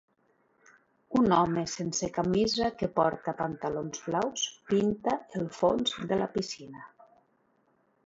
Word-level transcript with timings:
Un 1.19 1.35
home 1.39 1.65
sense 1.73 2.09
camisa 2.15 2.71
que 2.79 2.91
porta 2.97 3.35
pantalons 3.43 4.03
blaus 4.09 4.49
pinta 4.73 5.17
el 5.43 5.49
fons 5.63 5.97
de 6.13 6.23
la 6.25 6.33
piscina. 6.39 6.87